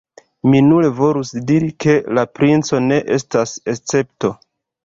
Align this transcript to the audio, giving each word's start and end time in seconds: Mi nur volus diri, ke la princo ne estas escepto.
Mi 0.51 0.61
nur 0.69 0.87
volus 0.99 1.33
diri, 1.51 1.69
ke 1.85 1.95
la 2.19 2.25
princo 2.39 2.81
ne 2.89 2.99
estas 3.19 3.55
escepto. 3.75 4.35